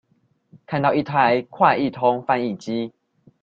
[0.65, 2.91] 看到一台快譯通翻譯機